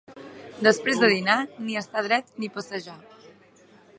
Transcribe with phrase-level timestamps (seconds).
[0.67, 1.35] Després de dinar,
[1.67, 2.99] ni estar dret ni passejar.